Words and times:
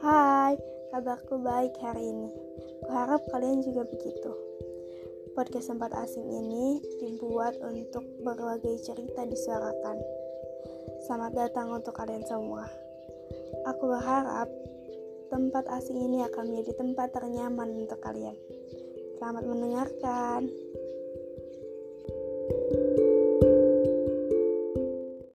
Hai, 0.00 0.56
kabarku 0.88 1.44
baik 1.44 1.76
hari 1.84 2.08
ini. 2.08 2.32
Kuharap 2.88 3.20
kalian 3.28 3.60
juga 3.60 3.84
begitu. 3.84 4.32
Podcast 5.36 5.68
tempat 5.68 5.92
asing 5.92 6.24
ini 6.24 6.80
dibuat 7.04 7.60
untuk 7.60 8.00
berbagai 8.24 8.80
cerita 8.80 9.28
disuarakan. 9.28 10.00
Selamat 11.04 11.32
datang 11.36 11.68
untuk 11.76 11.92
kalian 11.92 12.24
semua. 12.24 12.64
Aku 13.68 13.92
berharap 13.92 14.48
tempat 15.28 15.68
asing 15.68 16.00
ini 16.00 16.24
akan 16.24 16.48
menjadi 16.48 16.80
tempat 16.80 17.12
ternyaman 17.12 17.84
untuk 17.84 18.00
kalian. 18.00 18.40
Selamat 19.20 19.44
mendengarkan. 19.44 20.48
thank 22.50 22.72
you 22.72 22.79